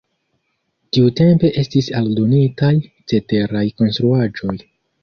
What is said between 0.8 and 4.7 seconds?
Tiutempe estis aldonitaj ceteraj konstruaĵoj.